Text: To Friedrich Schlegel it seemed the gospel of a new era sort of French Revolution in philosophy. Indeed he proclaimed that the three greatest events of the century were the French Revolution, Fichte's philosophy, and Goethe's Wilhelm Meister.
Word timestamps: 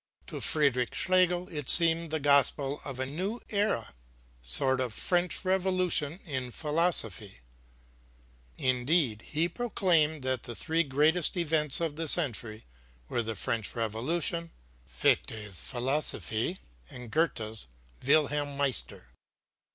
To 0.25 0.41
Friedrich 0.41 0.95
Schlegel 0.95 1.47
it 1.49 1.69
seemed 1.69 2.09
the 2.09 2.19
gospel 2.19 2.81
of 2.83 2.99
a 2.99 3.05
new 3.05 3.39
era 3.51 3.93
sort 4.41 4.79
of 4.79 4.95
French 4.95 5.45
Revolution 5.45 6.19
in 6.25 6.49
philosophy. 6.49 7.41
Indeed 8.57 9.21
he 9.21 9.47
proclaimed 9.47 10.23
that 10.23 10.41
the 10.41 10.55
three 10.55 10.81
greatest 10.81 11.37
events 11.37 11.79
of 11.79 11.97
the 11.97 12.07
century 12.07 12.65
were 13.09 13.21
the 13.21 13.35
French 13.35 13.75
Revolution, 13.75 14.49
Fichte's 14.87 15.59
philosophy, 15.59 16.57
and 16.89 17.11
Goethe's 17.11 17.67
Wilhelm 18.03 18.57
Meister. 18.57 19.09